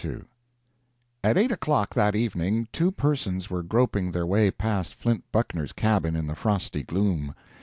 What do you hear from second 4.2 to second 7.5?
way past Flint Buckner's cabin in the frosty gloom.